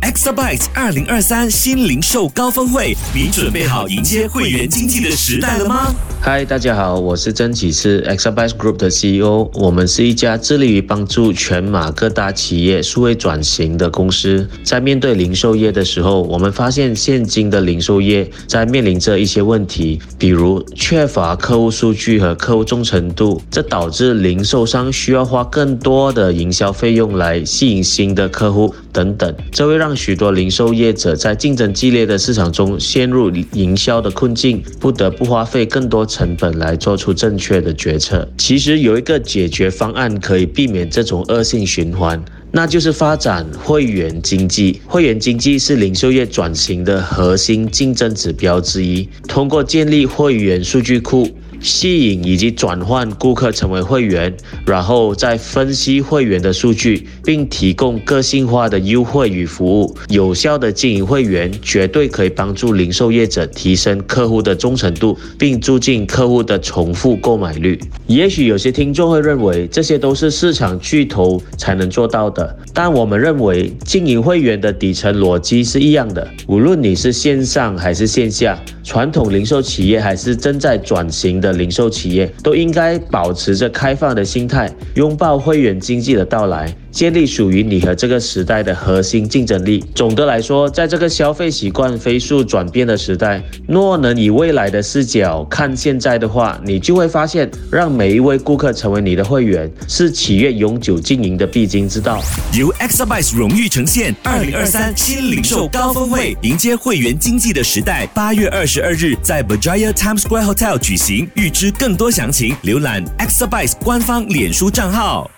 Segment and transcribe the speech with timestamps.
[0.00, 5.94] Exabytes 二零二三新零售高峰会，你准备好迎接会员经济的时代了吗？
[6.22, 9.50] 嗨，大家好，我是曾启是 Exabytes Group 的 CEO。
[9.54, 14.48] 我们是一家致力于帮助全马各大企业数位转型的公司。
[14.62, 38.28] 在面对零售业的时候，我们发现现今的零售业在面临着一些问题，比如缺乏客户数据和客户忠诚度，这导致零售商需要花更多的营销费用来吸引新的客户等等，这会让许多零售业者在竞争激烈的市场中陷入营销的困境，不得不花费更多成本来做出正确的决策。
[38.36, 44.80] 其实有一个解决方案可以避免这种恶性循环，那就是发展会员经济。
[44.86, 49.08] 会员经济是零售业转型的核心竞争指标之一。
[49.28, 51.28] 通过建立会员数据库。
[51.60, 54.34] 吸引以及转换顾客成为会员，
[54.66, 59.94] 然后再分析会员的数据，并提供个性化的优惠与服务。
[60.08, 67.78] 有效的经营会员，绝对可以帮助零售业者提升客户的忠诚度，并促进客户的重复购买率。
[68.06, 76.26] 也许有些听众会认为这些都是市场巨头才能做到的，但我们认为经营会员的底层逻辑是一样的。
[76.46, 81.49] 无论你是线上还是线下，传统零售企业还是正在转型的。
[81.52, 86.74] 零售企业都应该保持着开放的心态，拥抱会员经济的到来。
[86.90, 89.84] 建立属于你和这个时代的核心竞争力。
[89.94, 102.22] 总的来说，在这个消费习惯飞速转变的时代，若能以未来的视角看现在的话，你就会发现，让每一位顾客成为你的会员，是企业永久经营的必经之道。
[102.58, 108.06] 由 Exabytes 荣誉呈现，二零二三新零售高峰会，迎接会员经济的时代。
[108.14, 111.28] 八月二十二日在 Berjaya Times Square Hotel 举行。
[111.34, 115.30] 预知更多详情，浏览 Exabytes 官方脸书账号。